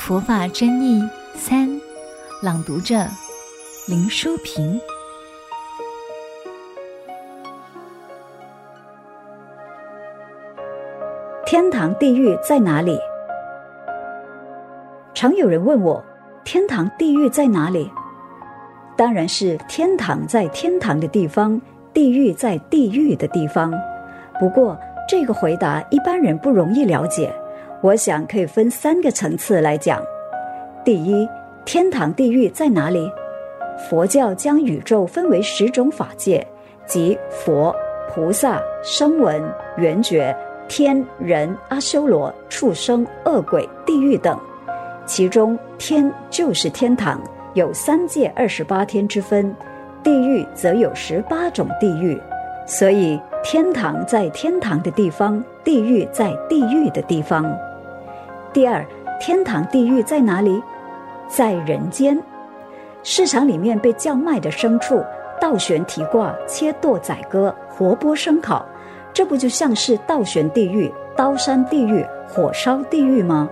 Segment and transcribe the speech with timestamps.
[0.00, 1.68] 佛法真义三，
[2.42, 2.96] 朗读者
[3.86, 4.80] 林淑萍。
[11.44, 12.98] 天堂、地狱在哪里？
[15.12, 16.02] 常有人问我，
[16.44, 17.92] 天堂、地狱在哪里？
[18.96, 21.60] 当然是天堂在天堂的地方，
[21.92, 23.70] 地狱在地狱的地方。
[24.40, 24.76] 不过，
[25.06, 27.30] 这个回答一般人不容易了解。
[27.82, 30.02] 我想可以分三个层次来讲。
[30.84, 31.26] 第一，
[31.64, 33.10] 天堂、地狱在哪里？
[33.88, 36.46] 佛教将宇宙分为十种法界，
[36.84, 37.74] 即佛、
[38.10, 39.42] 菩萨、声闻、
[39.78, 40.36] 缘觉、
[40.68, 44.38] 天、人、阿修罗、畜生、恶鬼、地狱等。
[45.06, 47.18] 其中，天就是天堂，
[47.54, 49.50] 有三界二十八天之分；
[50.02, 52.20] 地狱则有十八种地狱。
[52.66, 57.50] 所以，天堂在天堂的地方，地狱在地狱的地方。
[58.52, 58.84] 第二，
[59.20, 60.60] 天堂、地狱在哪里？
[61.28, 62.20] 在人间。
[63.04, 65.00] 市场里面被叫卖的牲畜，
[65.40, 68.66] 倒悬提挂、切剁宰割、活剥生烤，
[69.12, 73.48] 这不就像是倒悬地狱、刀山地狱、火烧地狱吗？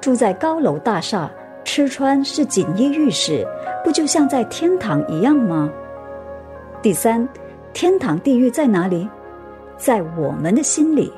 [0.00, 1.30] 住在高楼大厦，
[1.62, 3.46] 吃穿是锦衣玉食，
[3.84, 5.70] 不就像在天堂一样吗？
[6.80, 7.28] 第三，
[7.74, 9.06] 天堂、地狱在哪里？
[9.76, 11.12] 在我们的心里。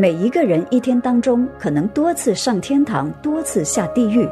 [0.00, 4.28] 每一个人一天当中，可能多次上天堂，多次下地狱。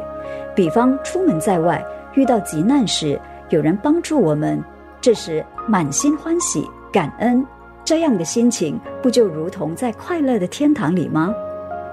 [0.54, 4.62] 比方出门在外，遇到急难时，有人帮助我们，
[5.00, 7.44] 这时满心欢喜、感恩，
[7.84, 11.34] 这样的心情不就如同在快乐的天堂里吗？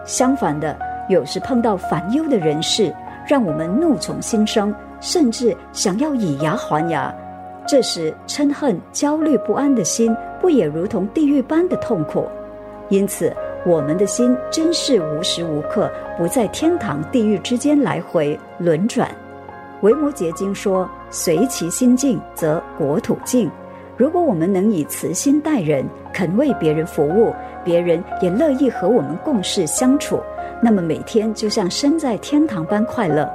[0.05, 0.77] 相反的，
[1.09, 2.93] 有时碰到烦忧的人事，
[3.27, 7.11] 让我们怒从心生，甚至想要以牙还牙，
[7.67, 12.27] 这时嗔恨、焦虑不安的心，不也如同地狱般的痛苦？
[12.89, 13.35] 因此。
[13.65, 19.09] 我们的心真是无时无刻不在天堂、地狱之间来回轮转。
[19.81, 23.49] 维摩诘经说：“随其心净，则国土净。”
[23.95, 27.33] 如果我们能以慈心待人，肯为别人服务，
[27.63, 30.19] 别人也乐意和我们共事相处，
[30.61, 33.31] 那么每天就像身在天堂般快乐。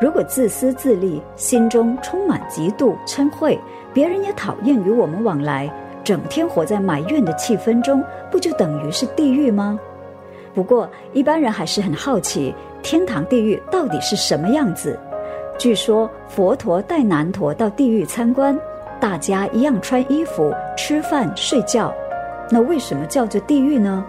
[0.00, 3.56] 如果自私自利，心中充满嫉妒嗔恚，
[3.92, 5.72] 别人也讨厌与我们往来。
[6.04, 9.80] 整天活在埋怨的气氛中，不就等于是地狱吗？
[10.54, 14.96] 不过一般人还是很好奇，天堂、地狱到底是什么样子？
[15.58, 18.56] 据说佛陀带难陀到地狱参观，
[19.00, 21.92] 大家一样穿衣服、吃饭、睡觉。
[22.50, 24.04] 那为什么叫做地狱呢？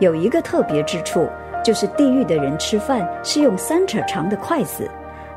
[0.00, 1.26] 有一个特别之处，
[1.64, 4.88] 就是地狱的人吃饭是用三尺长的筷子。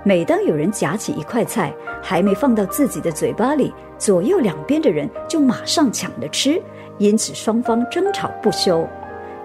[0.07, 6.61] 每当有人夹起一块菜，还没放到自己的嘴巴里，左右两边的人就马上抢着吃，
[6.99, 8.87] 因此双方争吵不休。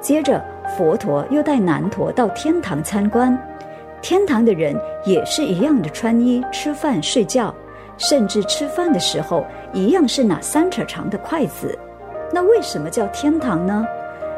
[0.02, 0.44] 接着，
[0.76, 3.34] 佛陀又带难陀到天堂参观，
[4.02, 7.54] 天堂的人也是一样的穿衣、吃饭、睡觉，
[7.96, 11.78] 甚至吃饭的时候一样是拿三尺长的筷子。
[12.30, 13.86] 那为什么叫天堂呢？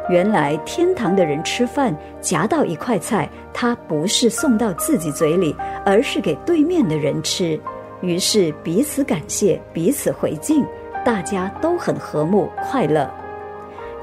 [0.09, 5.55] 原来天堂的人吃饭夹到一块菜，他不是送到自己嘴里，
[5.85, 7.59] 而是给对面的人吃。
[8.01, 10.67] 于是彼此感谢，彼此回敬，
[11.05, 13.09] 大家都很和睦快乐。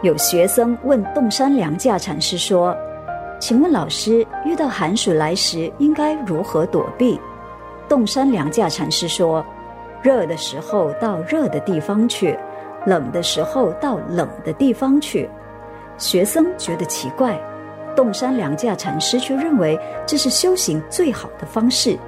[0.01, 2.73] 有学生问洞山良价禅师说
[3.37, 7.19] ：“请问老师，遇到寒暑来时应该如何躲避？”
[7.89, 9.45] 洞山良价禅师说
[10.01, 12.39] ：“热的时候到热的地方去，
[12.85, 15.29] 冷的时候到冷的地方去。”
[15.99, 17.39] 学生觉得奇怪，
[17.95, 19.77] 洞山良价禅师却认为
[20.07, 21.99] 这是修行最好的方式，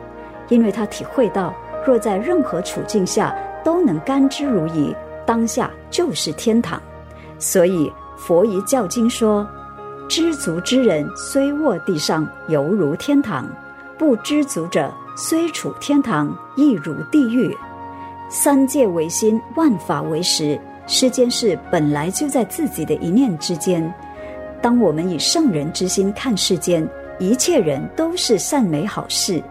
[0.47, 1.53] 因为他体会到，
[1.85, 6.81] 若在任何处境下都能甘之如饴，当下就是天堂。
[7.37, 9.45] 所以佛遗教经说：
[10.07, 13.43] 知足之人虽卧地上，犹如天堂；
[13.97, 17.55] 不知足者，虽处天堂，亦如地狱。
[18.29, 20.57] 三界唯心，万法唯识。
[20.91, 23.81] 世间事本来就在自己的一念之间。
[24.61, 26.85] 当我们以圣人之心看世间，
[27.17, 29.41] 一切人都是善美好事；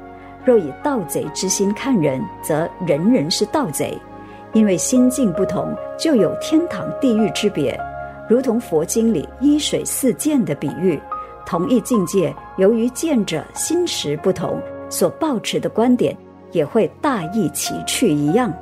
[0.45, 3.99] 若以盗贼之心看人，则人人是盗贼。
[4.53, 7.75] 因为心境不同，就有天堂地狱之别。
[8.29, 11.01] 如同佛经里一水四见的比喻，
[11.47, 14.61] 同一境界，由于见者心识不同，
[14.91, 16.15] 所抱持的观点
[16.53, 18.53] 也会大异其趣一样。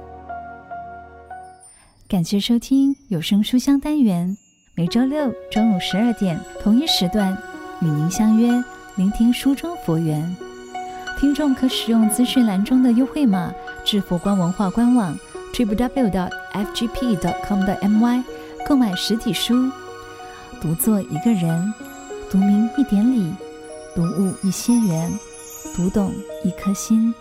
[2.08, 4.34] 感谢收听有声书香单元，
[4.74, 7.36] 每周六中午十二点同一时段
[7.82, 8.64] 与您相约，
[8.96, 10.34] 聆听书中佛缘。
[11.20, 13.52] 听众可使用资讯栏中的优惠码
[13.84, 15.14] 至佛光文化官网
[15.52, 18.24] www.fgp.com.my
[18.66, 19.70] 购买实体书。
[20.62, 21.74] 读作一个人，
[22.30, 23.30] 读明一点理，
[23.94, 25.12] 读悟一些缘。
[25.76, 26.10] 读懂
[26.42, 27.14] 一颗心。